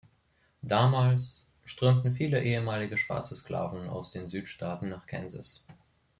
[0.63, 5.63] Damals strömten viele ehemalige schwarze Sklaven aus den Südstaaten nach Kansas.